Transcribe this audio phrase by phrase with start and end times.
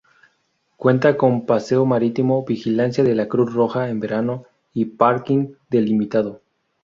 [0.77, 6.41] Cuenta con paseo marítimo, vigilancia de la Cruz Roja en verano y parking delimitado.